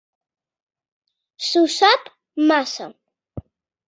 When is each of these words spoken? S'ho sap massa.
S'ho 1.47 1.61
sap 1.73 2.09
massa. 2.53 2.89